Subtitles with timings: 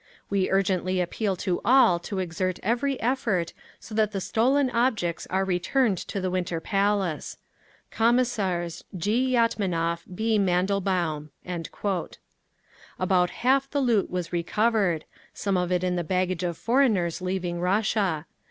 [0.31, 5.45] "We urgently appeal to all to exert every effort, so that the stolen objects are
[5.45, 7.37] returned to the Winter Palace.
[7.91, 8.83] "Commissars….
[8.97, 9.33] "G.
[9.33, 10.39] YATMANOV, B.
[10.39, 11.29] MANDELBAUM."
[12.97, 17.59] About half the loot was recovered, some of it in the baggage of foreigners leaving
[17.61, 18.25] Russia.